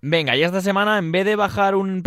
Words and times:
Venga, 0.00 0.36
y 0.36 0.44
esta 0.44 0.60
semana, 0.60 0.96
en 0.98 1.10
vez 1.10 1.24
de 1.24 1.34
bajar 1.34 1.74
un, 1.74 2.04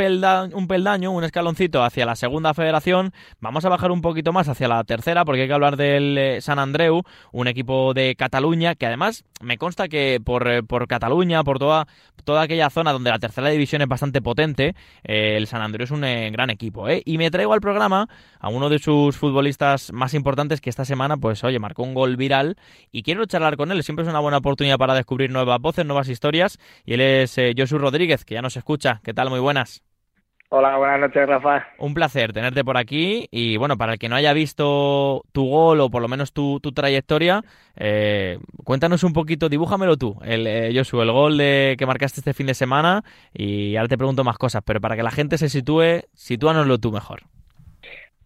un 0.54 0.67
peldaño, 0.67 1.12
un 1.12 1.24
escaloncito 1.25 1.83
hacia 1.83 2.06
la 2.06 2.16
segunda 2.16 2.54
federación, 2.54 3.12
vamos 3.42 3.66
a 3.66 3.70
bajar 3.70 3.92
un 3.92 4.01
poquito 4.01 4.32
más 4.32 4.48
hacia 4.48 4.69
la 4.69 4.82
tercera, 4.85 5.25
porque 5.25 5.42
hay 5.42 5.48
que 5.50 5.53
hablar 5.53 5.75
del 5.75 6.17
eh, 6.17 6.40
San 6.40 6.58
Andreu, 6.58 7.04
un 7.33 7.48
equipo 7.50 7.93
de 7.93 8.16
Cataluña, 8.16 8.75
que 8.75 8.86
además 8.86 9.25
me 9.41 9.57
consta 9.57 9.89
que 9.89 10.21
por, 10.23 10.48
eh, 10.48 10.62
Cataluña, 10.88 11.43
por 11.43 11.59
toda, 11.59 11.86
aquella 12.40 12.70
zona 12.70 12.94
donde 12.94 13.09
la 13.09 13.20
tercera 13.20 13.50
división 13.50 13.82
es 13.82 13.90
bastante 13.90 14.21
potente, 14.21 14.73
eh, 15.04 15.36
el 15.36 15.48
San 15.48 15.62
Andreu 15.62 15.84
es 15.84 15.92
un 15.92 16.00
gran 16.00 16.50
equipo. 16.50 16.86
Y 17.04 17.18
me 17.18 17.30
traigo 17.30 17.52
al 17.52 17.60
programa 17.60 18.08
a 18.39 18.48
uno 18.48 18.70
de 18.70 18.80
sus 18.80 19.18
futbolistas 19.18 19.92
más 19.92 20.14
importantes 20.14 20.62
que 20.62 20.70
esta 20.70 20.86
semana, 20.86 21.18
pues 21.18 21.44
oye, 21.44 21.60
marcó 21.60 21.84
un 21.84 21.94
gol 21.94 22.16
viral 22.16 22.55
y 22.89 23.04
quiero 23.04 23.26
charlar 23.26 23.58
con 23.58 23.70
él. 23.70 23.84
Siempre 23.84 24.04
es 24.04 24.10
una 24.10 24.20
buena 24.21 24.38
oportunidad 24.38 24.78
para 24.78 24.94
descubrir 24.94 25.30
nuevas 25.30 25.60
voces, 25.60 25.86
nuevas 25.86 26.08
historias. 26.08 26.58
Y 26.86 26.94
él 26.94 27.02
es 27.02 27.38
Joshua 27.82 27.89
Rodríguez, 27.89 28.26
que 28.26 28.35
ya 28.35 28.41
nos 28.41 28.55
escucha. 28.58 29.02
¿Qué 29.03 29.13
tal? 29.13 29.30
Muy 29.30 29.40
buenas. 29.40 29.84
Hola, 30.49 30.77
buenas 30.77 30.99
noches, 30.99 31.26
Rafa. 31.27 31.66
Un 31.80 31.94
placer 31.94 32.34
tenerte 32.34 32.63
por 32.63 32.77
aquí. 32.77 33.27
Y 33.31 33.58
bueno, 33.58 33.77
para 33.77 33.94
el 33.94 33.99
que 33.99 34.09
no 34.09 34.16
haya 34.16 34.34
visto 34.34 35.23
tu 35.31 35.48
gol 35.48 35.80
o 35.80 35.89
por 35.89 36.02
lo 36.02 36.08
menos 36.09 36.34
tu, 36.34 36.59
trayectoria, 36.59 37.41
eh, 37.75 38.38
cuéntanos 38.66 39.03
un 39.03 39.13
poquito, 39.13 39.48
dibújamelo 39.48 39.95
tú, 39.95 40.20
el, 40.23 40.45
eh, 40.45 40.73
Josu, 40.75 41.02
el 41.02 41.12
gol 41.12 41.38
de, 41.38 41.75
que 41.77 41.86
marcaste 41.86 42.20
este 42.20 42.34
fin 42.34 42.48
de 42.48 42.53
semana. 42.53 43.03
Y 43.34 43.77
ahora 43.77 43.88
te 43.88 43.98
pregunto 43.98 44.23
más 44.23 44.38
cosas, 44.38 44.61
pero 44.66 44.81
para 44.81 44.95
que 44.95 45.03
la 45.03 45.11
gente 45.11 45.38
se 45.38 45.50
sitúe, 45.50 46.03
sitúanoslo 46.13 46.77
tú 46.77 46.91
mejor. 46.91 47.30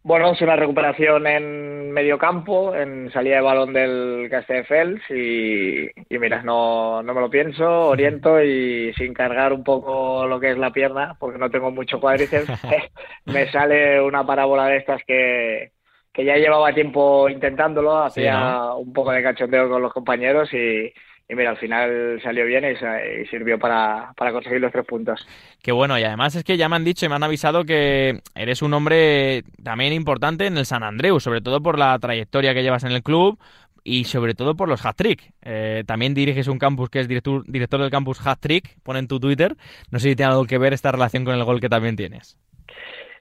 Bueno, 0.06 0.34
es 0.34 0.42
una 0.44 0.56
recuperación 0.56 1.26
en 1.26 1.92
medio 1.92 2.20
campo, 2.20 2.76
en 2.76 3.12
salida 3.12 3.38
de 3.38 3.42
balón 3.42 3.74
del 3.74 4.28
Castelldefels 4.30 5.02
y, 5.10 5.88
y 6.14 6.20
mira, 6.20 6.44
no, 6.44 7.02
no 7.02 7.12
me 7.12 7.22
lo 7.22 7.28
pienso, 7.28 7.88
oriento 7.88 8.40
y 8.40 8.94
sin 8.94 9.16
cargar 9.16 9.52
un 9.52 9.64
poco 9.64 10.28
lo 10.28 10.40
que 10.40 10.52
es 10.52 10.60
la 10.60 10.70
pierna, 10.70 11.16
porque 11.20 11.40
no 11.40 11.50
tengo 11.50 11.72
mucho 11.72 12.00
cuádriceps, 12.00 12.48
me 13.26 13.52
sale 13.52 14.00
una 14.00 14.24
parábola 14.24 14.68
de 14.68 14.78
estas 14.78 15.02
que, 15.08 15.72
que 16.14 16.24
ya 16.24 16.36
llevaba 16.36 16.72
tiempo 16.72 17.28
intentándolo, 17.28 17.98
hacía 17.98 18.74
un 18.76 18.94
poco 18.94 19.12
de 19.12 19.24
cachondeo 19.24 19.68
con 19.68 19.82
los 19.82 19.92
compañeros 19.92 20.54
y, 20.54 20.94
y 21.28 21.34
mira, 21.34 21.50
al 21.50 21.58
final 21.58 22.20
salió 22.22 22.46
bien 22.46 22.64
y, 22.66 23.26
sirvió 23.28 23.58
para, 23.58 24.14
conseguir 24.16 24.62
los 24.62 24.72
tres 24.72 24.86
puntos. 24.86 25.28
Qué 25.64 25.72
bueno, 25.72 25.98
y 25.98 26.04
además 26.04 26.36
es 26.36 26.44
que 26.44 26.58
ya 26.58 26.70
me 26.70 26.76
han 26.76 26.84
dicho 26.84 27.06
y 27.06 27.10
me 27.10 27.16
han 27.16 27.24
avisado 27.24 27.66
que 27.66 28.20
eres 28.36 28.62
un 28.62 28.74
hombre 28.74 29.44
también 29.64 29.94
importante 29.94 30.46
en 30.46 30.58
el 30.58 30.66
San 30.66 30.84
Andreu, 30.84 31.20
sobre 31.20 31.42
todo 31.42 31.62
por 31.62 31.80
la 31.80 31.98
trayectoria 31.98 32.54
que 32.54 32.62
llevas 32.62 32.84
en 32.84 32.92
el 32.92 33.02
club 33.02 33.40
y 33.84 34.04
sobre 34.04 34.36
todo 34.36 34.56
por 34.56 34.70
los 34.70 34.86
hat-trick. 34.86 35.32
Eh, 35.42 35.84
también 35.88 36.14
diriges 36.14 36.48
un 36.48 36.60
campus 36.60 36.90
que 36.90 37.00
es 37.00 37.08
director, 37.08 37.44
director 37.48 37.82
del 37.82 37.92
campus 37.92 38.26
hat-trick, 38.26 38.78
pone 38.84 39.00
en 39.00 39.08
tu 39.08 39.20
Twitter. 39.20 39.56
No 39.92 40.00
sé 40.00 40.10
si 40.10 40.16
tiene 40.16 40.32
algo 40.32 40.46
que 40.46 40.60
ver 40.60 40.74
esta 40.74 40.92
relación 40.92 41.26
con 41.26 41.36
el 41.36 41.44
gol 41.44 41.60
que 41.60 41.70
también 41.70 41.96
tienes. 41.96 42.38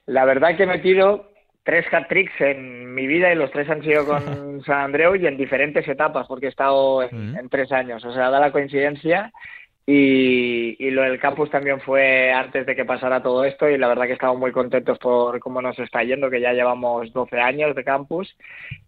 La 0.05 0.25
verdad 0.25 0.55
que 0.55 0.63
he 0.63 0.67
metido 0.67 1.31
tres 1.65 1.85
hat-tricks 1.91 2.39
en 2.39 2.93
mi 2.93 3.07
vida 3.07 3.33
y 3.33 3.35
los 3.35 3.51
tres 3.51 3.69
han 3.69 3.83
sido 3.83 4.05
con 4.05 4.63
San 4.65 4.81
Andreu 4.81 5.15
y 5.15 5.27
en 5.27 5.35
diferentes 5.35 5.85
etapas 5.87 6.27
porque 6.27 6.45
he 6.45 6.49
estado 6.49 7.03
en, 7.03 7.35
en 7.35 7.49
tres 7.49 7.71
años. 7.71 8.05
O 8.05 8.13
sea, 8.13 8.29
da 8.29 8.39
la 8.39 8.51
coincidencia 8.51 9.33
y, 9.85 10.75
y, 10.79 10.91
lo 10.91 11.01
del 11.01 11.19
campus 11.19 11.49
también 11.49 11.81
fue 11.81 12.31
antes 12.31 12.65
de 12.65 12.75
que 12.75 12.85
pasara 12.85 13.21
todo 13.21 13.43
esto 13.43 13.69
y 13.69 13.77
la 13.77 13.87
verdad 13.87 14.05
que 14.05 14.13
estamos 14.13 14.37
muy 14.37 14.51
contentos 14.51 14.97
por 14.99 15.39
cómo 15.39 15.61
nos 15.61 15.77
está 15.79 16.03
yendo, 16.03 16.29
que 16.29 16.41
ya 16.41 16.53
llevamos 16.53 17.11
12 17.11 17.39
años 17.39 17.75
de 17.75 17.83
campus 17.83 18.35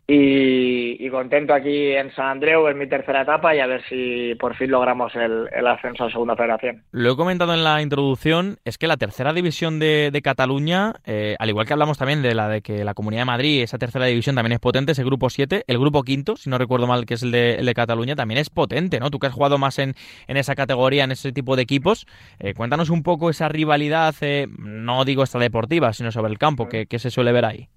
y, 0.09 1.09
contento 1.09 1.53
aquí 1.53 1.93
en 1.93 2.13
San 2.13 2.27
Andreu 2.27 2.67
en 2.67 2.77
mi 2.77 2.87
tercera 2.87 3.23
etapa 3.23 3.55
y 3.55 3.59
a 3.59 3.65
ver 3.65 3.81
si 3.89 4.35
por 4.35 4.55
fin 4.55 4.69
logramos 4.69 5.13
el, 5.15 5.47
ascenso 5.65 6.05
a 6.05 6.11
Segunda 6.11 6.35
Federación. 6.35 6.83
Lo 6.91 7.11
he 7.11 7.15
comentado 7.15 7.53
en 7.53 7.63
la 7.63 7.81
introducción, 7.81 8.59
es 8.65 8.77
que 8.77 8.87
la 8.87 8.97
tercera 8.97 9.33
división 9.33 9.79
de, 9.79 10.21
Cataluña, 10.23 10.93
eh, 11.05 11.35
al 11.39 11.49
igual 11.49 11.65
que 11.65 11.73
hablamos 11.73 11.97
también 11.97 12.21
de 12.21 12.35
la 12.35 12.49
de 12.49 12.61
que 12.61 12.83
la 12.83 12.93
Comunidad 12.93 13.21
de 13.21 13.25
Madrid, 13.25 13.63
esa 13.63 13.77
tercera 13.77 14.05
división 14.05 14.35
también 14.35 14.53
es 14.53 14.59
potente, 14.59 14.91
ese 14.91 15.03
grupo 15.03 15.29
7, 15.29 15.63
el 15.65 15.79
grupo 15.79 16.03
quinto, 16.03 16.35
si 16.35 16.49
no 16.49 16.57
recuerdo 16.57 16.87
mal 16.87 17.05
que 17.05 17.15
es 17.15 17.23
el 17.23 17.31
de, 17.31 17.73
Cataluña, 17.75 18.15
también 18.15 18.39
es 18.39 18.49
potente, 18.49 18.99
¿no? 18.99 19.09
Tú 19.09 19.19
que 19.19 19.27
has 19.27 19.33
jugado 19.33 19.57
más 19.57 19.79
en, 19.79 19.95
en 20.27 20.37
esa 20.37 20.55
categoría, 20.55 21.03
en 21.03 21.11
ese 21.11 21.31
tipo 21.31 21.55
de 21.55 21.63
equipos, 21.63 22.07
eh, 22.39 22.53
cuéntanos 22.53 22.89
un 22.89 23.03
poco 23.03 23.29
esa 23.29 23.49
rivalidad, 23.49 24.15
eh, 24.21 24.47
no 24.57 25.05
digo 25.05 25.23
esta 25.23 25.39
deportiva, 25.39 25.93
sino 25.93 26.11
sobre 26.11 26.31
el 26.31 26.37
campo, 26.37 26.69
que, 26.69 26.85
que 26.85 26.99
se 26.99 27.11
suele 27.11 27.31
ver 27.31 27.45
ahí. 27.45 27.69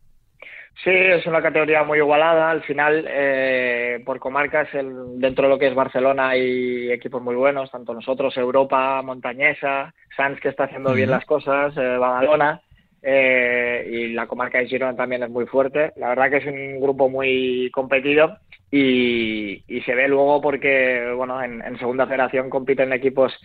Sí, 0.77 0.91
es 0.91 1.27
una 1.27 1.43
categoría 1.43 1.85
muy 1.85 1.99
igualada. 1.99 2.51
Al 2.51 2.63
final, 2.63 3.05
eh, 3.07 4.03
por 4.05 4.19
comarcas, 4.19 4.73
el, 4.75 5.21
dentro 5.21 5.45
de 5.45 5.51
lo 5.51 5.59
que 5.59 5.67
es 5.67 5.75
Barcelona 5.75 6.31
hay 6.31 6.91
equipos 6.91 7.21
muy 7.23 7.35
buenos, 7.35 7.71
tanto 7.71 7.93
nosotros, 7.93 8.35
Europa, 8.39 9.03
Montañesa, 9.03 9.93
Sanz 10.17 10.41
que 10.41 10.49
está 10.49 10.65
haciendo 10.65 10.95
bien 10.95 11.11
las 11.11 11.27
cosas, 11.27 11.77
eh, 11.77 11.99
Badalona, 11.99 12.63
eh, 13.03 13.87
y 13.93 14.09
la 14.15 14.27
comarca 14.27 14.59
de 14.59 14.69
Girona 14.69 14.97
también 14.97 15.23
es 15.23 15.29
muy 15.29 15.45
fuerte. 15.45 15.93
La 15.97 16.09
verdad 16.09 16.31
que 16.31 16.37
es 16.39 16.47
un 16.47 16.81
grupo 16.81 17.11
muy 17.11 17.71
competido 17.73 18.39
y, 18.71 19.63
se 19.85 19.95
ve 19.95 20.09
luego 20.09 20.41
porque, 20.41 21.13
bueno, 21.15 21.43
en, 21.43 21.79
segunda 21.79 22.07
federación 22.07 22.49
compiten 22.49 22.93
equipos 22.93 23.39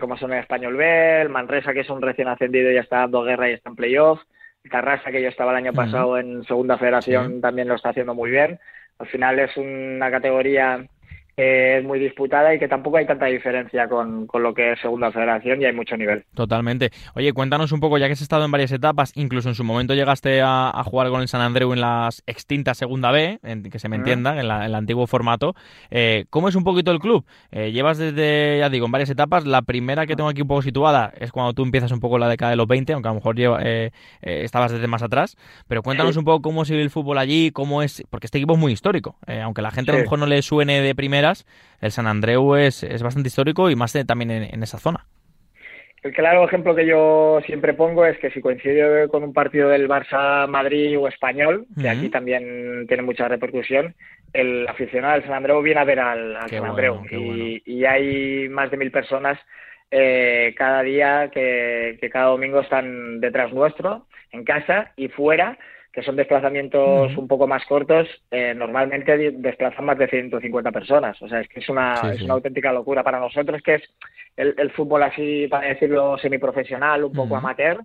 como 0.00 0.16
son 0.18 0.32
el 0.32 0.40
Español 0.40 0.76
B, 0.76 1.22
el 1.22 1.30
Manresa, 1.30 1.72
que 1.72 1.80
es 1.80 1.90
un 1.90 2.02
recién 2.02 2.28
ascendido 2.28 2.70
y 2.70 2.74
ya 2.74 2.80
está 2.80 2.98
dando 2.98 3.22
guerra 3.22 3.50
y 3.50 3.54
está 3.54 3.70
en 3.70 3.76
playoff 3.76 4.20
Carrasa, 4.70 5.10
que 5.10 5.22
yo 5.22 5.28
estaba 5.28 5.52
el 5.52 5.58
año 5.58 5.72
pasado 5.72 6.18
en 6.18 6.44
Segunda 6.44 6.78
Federación, 6.78 7.40
también 7.40 7.68
lo 7.68 7.74
está 7.74 7.90
haciendo 7.90 8.14
muy 8.14 8.30
bien. 8.30 8.58
Al 8.98 9.06
final 9.06 9.38
es 9.38 9.56
una 9.56 10.10
categoría 10.10 10.86
es 11.38 11.84
muy 11.84 11.98
disputada 11.98 12.54
y 12.54 12.58
que 12.58 12.66
tampoco 12.68 12.96
hay 12.96 13.06
tanta 13.06 13.26
diferencia 13.26 13.88
con, 13.88 14.26
lo 14.32 14.54
que 14.54 14.72
es 14.72 14.80
Segunda 14.80 15.12
Federación 15.12 15.62
y 15.62 15.66
hay 15.66 15.72
mucho 15.72 15.96
nivel. 15.96 16.24
Totalmente. 16.34 16.90
Oye, 17.14 17.32
cuéntanos 17.32 17.70
un 17.72 17.80
poco, 17.80 17.96
ya 17.96 18.06
que 18.06 18.12
has 18.12 18.20
estado 18.20 18.44
en 18.44 18.50
varias 18.50 18.72
etapas, 18.72 19.12
incluso 19.14 19.48
en 19.48 19.54
su 19.54 19.62
momento 19.62 19.94
llegaste 19.94 20.40
a, 20.42 20.72
jugar 20.84 21.10
con 21.10 21.20
el 21.20 21.28
San 21.28 21.40
Andreu 21.40 21.72
en 21.72 21.80
las 21.80 22.22
extintas 22.26 22.78
Segunda 22.78 23.10
B, 23.12 23.38
en, 23.42 23.62
que 23.62 23.78
se 23.78 23.88
me 23.88 23.96
entienda, 23.96 24.32
en, 24.32 24.50
el 24.50 24.74
antiguo 24.74 25.06
formato. 25.06 25.54
Eh, 25.90 26.24
¿Cómo 26.30 26.48
es 26.48 26.56
un 26.56 26.64
poquito 26.64 26.90
el 26.90 26.98
club? 26.98 27.24
Eh, 27.52 27.72
llevas 27.72 27.98
desde, 27.98 28.58
ya 28.58 28.68
digo, 28.68 28.86
en 28.86 28.92
varias 28.92 29.10
etapas. 29.10 29.46
La 29.46 29.62
primera 29.62 30.06
que 30.06 30.16
tengo 30.16 30.28
aquí 30.28 30.42
un 30.42 30.48
poco 30.48 30.62
situada 30.62 31.12
es 31.18 31.30
cuando 31.30 31.52
tú 31.52 31.62
empiezas 31.62 31.92
un 31.92 32.00
poco 32.00 32.16
en 32.16 32.22
la 32.22 32.28
década 32.28 32.50
de 32.50 32.56
los 32.56 32.66
20, 32.66 32.94
aunque 32.94 33.08
a 33.08 33.12
lo 33.12 33.16
mejor 33.16 33.36
lleva, 33.36 33.60
eh, 33.62 33.90
estabas 34.22 34.72
desde 34.72 34.86
más 34.86 35.02
atrás. 35.02 35.36
Pero 35.68 35.82
cuéntanos 35.82 36.16
un 36.16 36.24
poco 36.24 36.42
cómo 36.42 36.64
sigue 36.64 36.82
el 36.82 36.90
fútbol 36.90 37.18
allí, 37.18 37.50
cómo 37.52 37.82
es, 37.82 38.02
porque 38.10 38.26
este 38.26 38.38
equipo 38.38 38.54
es 38.54 38.58
muy 38.58 38.72
histórico. 38.72 39.16
aunque 39.42 39.62
la 39.62 39.70
gente 39.70 39.92
a 39.92 39.94
lo 39.94 40.00
mejor 40.00 40.18
no 40.18 40.26
le 40.26 40.42
suene 40.42 40.80
de 40.80 40.94
primera 40.94 41.27
el 41.80 41.90
San 41.90 42.06
Andreu 42.06 42.54
es, 42.56 42.82
es 42.82 43.02
bastante 43.02 43.28
histórico 43.28 43.70
y 43.70 43.76
más 43.76 43.92
también 44.06 44.30
en, 44.30 44.62
esa 44.62 44.78
zona. 44.78 45.06
El 46.02 46.12
claro 46.12 46.44
ejemplo 46.44 46.74
que 46.76 46.86
yo 46.86 47.40
siempre 47.44 47.74
pongo 47.74 48.04
es 48.06 48.16
que 48.18 48.30
si 48.30 48.40
coincide 48.40 49.08
con 49.08 49.24
un 49.24 49.32
partido 49.32 49.68
del 49.68 49.88
Barça 49.88 50.46
Madrid 50.46 50.96
o 50.98 51.08
español, 51.08 51.66
que 51.80 51.88
aquí 51.88 52.08
también 52.08 52.86
tiene 52.86 53.02
mucha 53.02 53.26
repercusión, 53.26 53.94
el 54.32 54.66
aficionado 54.68 55.14
del 55.14 55.24
San 55.24 55.34
Andreu 55.34 55.60
viene 55.60 55.80
a 55.80 55.84
ver 55.84 55.98
al, 55.98 56.36
San 56.48 56.64
Andreu. 56.64 57.02
y, 57.10 57.84
hay 57.84 58.48
más 58.48 58.70
de 58.70 58.76
mil 58.76 58.90
personas 58.90 59.38
eh, 59.90 60.54
cada 60.56 60.82
día 60.82 61.30
que, 61.32 61.96
que, 62.00 62.10
cada 62.10 62.26
domingo 62.26 62.60
están 62.60 63.20
detrás 63.20 63.52
nuestro, 63.52 64.06
en 64.32 64.44
casa 64.44 64.92
y 64.96 65.08
fuera, 65.08 65.58
que 65.92 66.02
son 66.02 66.16
desplazamientos 66.16 67.16
un 67.16 67.26
poco 67.26 67.46
más 67.46 67.64
cortos, 67.66 68.06
eh, 68.30 68.54
normalmente 68.54 69.32
desplazan 69.32 69.84
más 69.84 69.98
de 69.98 70.08
150 70.08 70.70
personas. 70.70 71.20
O 71.22 71.28
sea, 71.28 71.40
es 71.40 71.48
que 71.48 71.60
es 71.60 71.68
una, 71.68 71.94
es 72.12 72.22
una 72.22 72.34
auténtica 72.34 72.72
locura 72.72 73.02
para 73.02 73.18
nosotros, 73.18 73.62
que 73.62 73.76
es 73.76 73.82
el, 74.36 74.54
el 74.58 74.70
fútbol 74.70 75.02
así, 75.02 75.48
para 75.48 75.68
decirlo, 75.68 76.18
semiprofesional, 76.18 77.04
un 77.04 77.12
poco 77.12 77.36
amateur, 77.36 77.78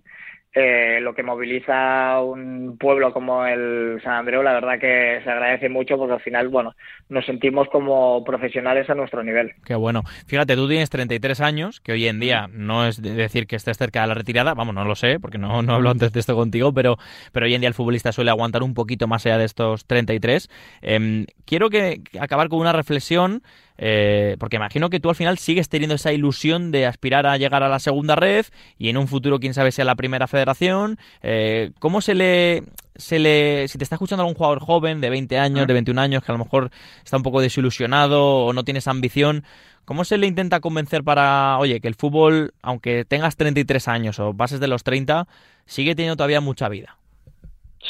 eh, 0.54 1.00
lo 1.00 1.14
que 1.14 1.24
moviliza 1.24 2.20
un 2.20 2.78
pueblo 2.78 3.12
como 3.12 3.44
el 3.44 4.00
San 4.04 4.12
Andreu, 4.12 4.42
la 4.42 4.52
verdad 4.52 4.78
que 4.78 5.20
se 5.24 5.30
agradece 5.30 5.68
mucho 5.68 5.96
porque 5.96 6.14
al 6.14 6.20
final, 6.20 6.48
bueno, 6.48 6.74
nos 7.08 7.26
sentimos 7.26 7.66
como 7.68 8.22
profesionales 8.22 8.88
a 8.88 8.94
nuestro 8.94 9.24
nivel. 9.24 9.52
Qué 9.64 9.74
bueno. 9.74 10.02
Fíjate, 10.26 10.54
tú 10.54 10.68
tienes 10.68 10.90
33 10.90 11.40
años, 11.40 11.80
que 11.80 11.90
hoy 11.92 12.06
en 12.06 12.20
día 12.20 12.46
no 12.52 12.86
es 12.86 13.02
decir 13.02 13.48
que 13.48 13.56
estés 13.56 13.76
cerca 13.78 14.02
de 14.02 14.06
la 14.06 14.14
retirada, 14.14 14.54
vamos, 14.54 14.76
no 14.76 14.84
lo 14.84 14.94
sé, 14.94 15.18
porque 15.18 15.38
no, 15.38 15.62
no 15.62 15.74
hablo 15.74 15.90
antes 15.90 16.12
de 16.12 16.20
esto 16.20 16.36
contigo, 16.36 16.72
pero, 16.72 16.98
pero 17.32 17.46
hoy 17.46 17.54
en 17.54 17.60
día 17.60 17.68
el 17.68 17.74
futbolista 17.74 18.12
suele 18.12 18.30
aguantar 18.30 18.62
un 18.62 18.74
poquito 18.74 19.08
más 19.08 19.26
allá 19.26 19.38
de 19.38 19.46
estos 19.46 19.86
33. 19.86 20.48
Em, 20.82 21.26
quiero 21.46 21.68
que 21.68 22.00
acabar 22.20 22.48
con 22.48 22.60
una 22.60 22.72
reflexión 22.72 23.42
eh, 23.76 24.36
porque 24.38 24.56
imagino 24.56 24.88
que 24.88 25.00
tú 25.00 25.08
al 25.08 25.16
final 25.16 25.38
sigues 25.38 25.68
teniendo 25.68 25.96
esa 25.96 26.12
ilusión 26.12 26.70
de 26.70 26.86
aspirar 26.86 27.26
a 27.26 27.36
llegar 27.36 27.62
a 27.62 27.68
la 27.68 27.78
segunda 27.78 28.14
red 28.14 28.46
y 28.78 28.88
en 28.88 28.96
un 28.96 29.08
futuro, 29.08 29.40
quién 29.40 29.54
sabe, 29.54 29.72
sea 29.72 29.84
la 29.84 29.96
primera 29.96 30.26
federación. 30.26 30.98
Eh, 31.22 31.72
¿Cómo 31.80 32.00
se 32.00 32.14
le, 32.14 32.62
se 32.94 33.18
le. 33.18 33.66
Si 33.68 33.78
te 33.78 33.84
está 33.84 33.96
escuchando 33.96 34.22
algún 34.22 34.36
jugador 34.36 34.60
joven 34.60 35.00
de 35.00 35.10
20 35.10 35.38
años, 35.38 35.66
de 35.66 35.72
21 35.72 36.00
años, 36.00 36.22
que 36.22 36.32
a 36.32 36.34
lo 36.34 36.44
mejor 36.44 36.70
está 37.04 37.16
un 37.16 37.22
poco 37.22 37.40
desilusionado 37.40 38.44
o 38.46 38.52
no 38.52 38.64
tiene 38.64 38.78
esa 38.78 38.92
ambición, 38.92 39.44
¿cómo 39.84 40.04
se 40.04 40.18
le 40.18 40.26
intenta 40.26 40.60
convencer 40.60 41.02
para, 41.02 41.58
oye, 41.58 41.80
que 41.80 41.88
el 41.88 41.94
fútbol, 41.94 42.54
aunque 42.62 43.04
tengas 43.04 43.36
33 43.36 43.88
años 43.88 44.18
o 44.20 44.34
pases 44.34 44.60
de 44.60 44.68
los 44.68 44.84
30, 44.84 45.26
sigue 45.66 45.94
teniendo 45.94 46.16
todavía 46.16 46.40
mucha 46.40 46.68
vida? 46.68 46.96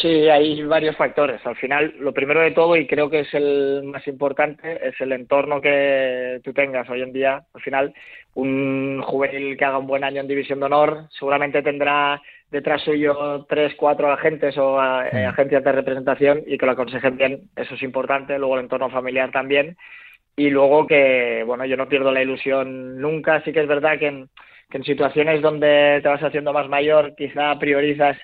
Sí, 0.05 0.29
hay 0.29 0.63
varios 0.65 0.99
factores. 0.99 1.41
Al 1.47 1.57
final, 1.57 1.95
lo 1.99 2.13
primero 2.13 2.43
de 2.43 2.51
todo, 2.51 2.77
y 2.77 2.87
creo 2.87 3.09
que 3.09 3.21
es 3.21 3.33
el 3.33 3.85
más 3.85 4.07
importante, 4.07 4.87
es 4.87 5.01
el 5.01 5.13
entorno 5.13 5.63
que 5.63 6.43
tú 6.45 6.53
tengas 6.53 6.91
hoy 6.91 7.01
en 7.01 7.11
día. 7.11 7.43
Al 7.55 7.63
final, 7.63 7.95
un 8.35 9.01
juvenil 9.01 9.57
que 9.57 9.65
haga 9.65 9.79
un 9.79 9.87
buen 9.87 10.05
año 10.05 10.21
en 10.21 10.29
División 10.29 10.61
de 10.61 10.67
Honor 10.67 11.07
seguramente 11.19 11.63
tendrá 11.63 12.21
detrás 12.51 12.83
suyo 12.83 13.47
tres, 13.49 13.73
cuatro 13.79 14.13
agentes 14.13 14.59
o 14.59 14.79
eh, 14.79 15.25
agencias 15.25 15.65
de 15.65 15.73
representación 15.73 16.43
y 16.47 16.59
que 16.59 16.67
lo 16.67 16.73
aconsejen 16.73 17.17
bien. 17.17 17.41
Eso 17.57 17.75
es 17.75 17.83
importante. 17.83 18.39
Luego 18.39 18.59
el 18.59 18.65
entorno 18.65 18.91
familiar 18.91 19.31
también. 19.33 19.75
Y 20.37 20.51
luego 20.51 20.87
que, 20.87 21.45
bueno, 21.47 21.65
yo 21.65 21.79
no 21.79 21.89
pierdo 21.89 22.13
la 22.13 22.23
ilusión 22.23 23.01
nunca. 23.01 23.43
Sí 23.43 23.55
que 23.55 23.63
es 23.63 23.67
verdad 23.67 23.99
que 23.99 24.09
en, 24.09 24.29
que 24.69 24.77
en 24.77 24.85
situaciones 24.85 25.41
donde 25.41 26.01
te 26.03 26.09
vas 26.11 26.23
haciendo 26.23 26.53
más 26.53 26.69
mayor, 26.69 27.15
quizá 27.17 27.59
priorizas 27.59 28.19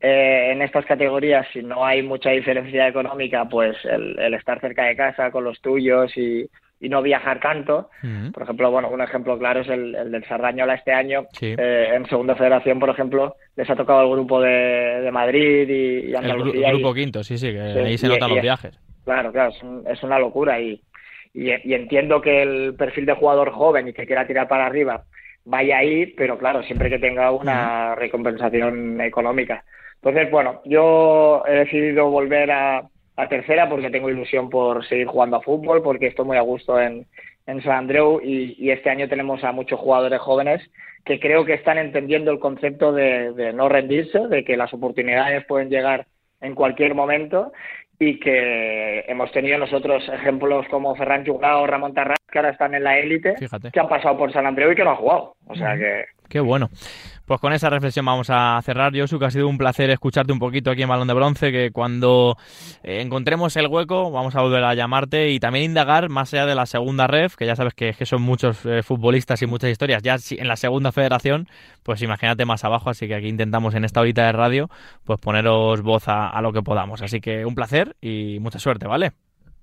eh, 0.00 0.50
en 0.52 0.62
estas 0.62 0.84
categorías, 0.84 1.46
si 1.52 1.62
no 1.62 1.84
hay 1.84 2.02
mucha 2.02 2.30
diferencia 2.30 2.86
económica, 2.88 3.46
pues 3.46 3.76
el, 3.84 4.34
estar 4.34 4.60
cerca 4.60 4.84
de 4.84 4.96
casa 4.96 5.30
con 5.30 5.44
los 5.44 5.60
tuyos 5.60 6.16
y, 6.16 6.48
no 6.78 7.02
viajar 7.02 7.40
tanto. 7.40 7.90
Por 8.32 8.44
ejemplo, 8.44 8.70
bueno, 8.70 8.90
un 8.90 9.00
ejemplo 9.00 9.36
claro 9.38 9.62
es 9.62 9.68
el, 9.68 9.92
del 9.92 10.24
Sardañola 10.26 10.74
este 10.74 10.92
año. 10.92 11.26
Eh, 11.40 11.90
en 11.92 12.06
Segunda 12.06 12.36
Federación, 12.36 12.78
por 12.78 12.90
ejemplo, 12.90 13.34
les 13.56 13.68
ha 13.68 13.74
tocado 13.74 14.02
el 14.02 14.10
grupo 14.10 14.40
de, 14.40 15.08
Madrid 15.10 15.68
y, 15.68 16.14
Andalucía. 16.14 16.68
El, 16.68 16.74
grupo 16.76 16.94
quinto, 16.94 17.24
sí, 17.24 17.38
sí, 17.38 17.50
que 17.50 17.60
ahí 17.60 17.98
se 17.98 18.06
notan 18.06 18.30
los 18.30 18.40
viajes. 18.40 18.78
Claro, 19.04 19.32
claro, 19.32 19.52
es, 19.88 20.02
una 20.04 20.18
locura 20.20 20.60
y, 20.60 20.80
y 21.32 21.74
entiendo 21.74 22.20
que 22.20 22.42
el 22.42 22.74
perfil 22.74 23.06
de 23.06 23.14
jugador 23.14 23.50
joven 23.50 23.88
y 23.88 23.92
que 23.92 24.06
quiera 24.06 24.26
tirar 24.26 24.46
para 24.46 24.66
arriba 24.66 25.02
vaya 25.46 25.78
ahí, 25.78 26.06
pero 26.16 26.36
claro, 26.36 26.62
siempre 26.64 26.90
que 26.90 26.98
tenga 26.98 27.30
una 27.30 27.94
recompensación 27.94 29.00
económica. 29.00 29.64
Entonces, 29.96 30.30
bueno, 30.30 30.60
yo 30.64 31.42
he 31.46 31.52
decidido 31.52 32.10
volver 32.10 32.50
a, 32.50 32.88
tercera 33.30 33.68
porque 33.68 33.90
tengo 33.90 34.10
ilusión 34.10 34.50
por 34.50 34.86
seguir 34.86 35.06
jugando 35.06 35.36
a 35.36 35.42
fútbol, 35.42 35.82
porque 35.82 36.08
estoy 36.08 36.26
muy 36.26 36.36
a 36.36 36.42
gusto 36.42 36.78
en, 36.78 37.06
en 37.46 37.62
San 37.62 37.72
Andreu 37.72 38.20
y, 38.22 38.70
este 38.70 38.90
año 38.90 39.08
tenemos 39.08 39.42
a 39.42 39.52
muchos 39.52 39.80
jugadores 39.80 40.20
jóvenes 40.20 40.62
que 41.04 41.18
creo 41.18 41.44
que 41.44 41.54
están 41.54 41.78
entendiendo 41.78 42.30
el 42.30 42.38
concepto 42.38 42.92
de, 42.92 43.32
de 43.32 43.52
no 43.52 43.68
rendirse, 43.68 44.26
de 44.28 44.44
que 44.44 44.56
las 44.56 44.74
oportunidades 44.74 45.46
pueden 45.46 45.70
llegar 45.70 46.06
en 46.40 46.54
cualquier 46.54 46.94
momento 46.94 47.52
y 47.98 48.20
que 48.20 49.00
hemos 49.08 49.32
tenido 49.32 49.58
nosotros 49.58 50.06
ejemplos 50.12 50.66
como 50.70 50.94
Ferran 50.96 51.24
Jugado 51.24 51.62
o 51.62 51.66
Ramón 51.66 51.94
Tarras 51.94 52.18
que 52.30 52.38
ahora 52.38 52.50
están 52.50 52.74
en 52.74 52.84
la 52.84 52.98
élite, 52.98 53.34
que 53.72 53.80
han 53.80 53.88
pasado 53.88 54.18
por 54.18 54.32
San 54.32 54.46
Andreu 54.46 54.72
y 54.72 54.74
que 54.74 54.84
no 54.84 54.90
han 54.90 54.96
jugado. 54.96 55.36
O 55.46 55.54
sea 55.54 55.76
que... 55.76 56.04
Qué 56.28 56.40
bueno. 56.40 56.68
Pues 57.26 57.40
con 57.40 57.52
esa 57.52 57.68
reflexión 57.70 58.06
vamos 58.06 58.28
a 58.30 58.60
cerrar, 58.62 58.96
Josu, 58.96 59.18
que 59.18 59.24
ha 59.24 59.30
sido 59.30 59.48
un 59.48 59.58
placer 59.58 59.90
escucharte 59.90 60.32
un 60.32 60.38
poquito 60.38 60.70
aquí 60.70 60.82
en 60.82 60.88
Balón 60.88 61.08
de 61.08 61.14
Bronce, 61.14 61.50
que 61.50 61.72
cuando 61.72 62.36
eh, 62.84 63.00
encontremos 63.00 63.56
el 63.56 63.66
hueco 63.66 64.12
vamos 64.12 64.36
a 64.36 64.42
volver 64.42 64.62
a 64.62 64.74
llamarte 64.74 65.30
y 65.30 65.40
también 65.40 65.64
indagar 65.64 66.08
más 66.08 66.32
allá 66.32 66.46
de 66.46 66.54
la 66.54 66.66
segunda 66.66 67.08
ref, 67.08 67.34
que 67.34 67.44
ya 67.44 67.56
sabes 67.56 67.74
que, 67.74 67.92
son 68.06 68.22
muchos 68.22 68.64
eh, 68.64 68.84
futbolistas 68.84 69.42
y 69.42 69.46
muchas 69.46 69.70
historias, 69.70 70.02
ya 70.02 70.16
en 70.30 70.46
la 70.46 70.54
segunda 70.54 70.92
federación, 70.92 71.48
pues 71.82 72.00
imagínate 72.00 72.44
más 72.44 72.64
abajo, 72.64 72.90
así 72.90 73.08
que 73.08 73.16
aquí 73.16 73.26
intentamos 73.26 73.74
en 73.74 73.84
esta 73.84 74.00
horita 74.00 74.24
de 74.26 74.32
radio 74.32 74.70
pues 75.04 75.18
poneros 75.18 75.82
voz 75.82 76.06
a, 76.06 76.28
a 76.28 76.40
lo 76.42 76.52
que 76.52 76.62
podamos. 76.62 77.02
Así 77.02 77.20
que 77.20 77.44
un 77.44 77.56
placer 77.56 77.96
y 78.00 78.38
mucha 78.40 78.60
suerte, 78.60 78.86
¿vale? 78.86 79.10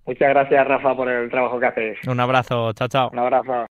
Muchas 0.06 0.30
gracias, 0.30 0.68
Rafa, 0.68 0.96
por 0.96 1.10
el 1.10 1.30
trabajo 1.30 1.60
que 1.60 1.66
haces. 1.66 2.08
Un 2.08 2.20
abrazo, 2.20 2.74
chao, 2.74 2.88
chao. 2.90 3.10
Un 3.14 3.20
abrazo. 3.20 3.68